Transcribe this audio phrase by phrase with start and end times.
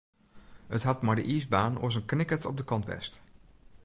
[0.75, 3.13] It hat mei dy iisbaan oars in knikkert op de kant west.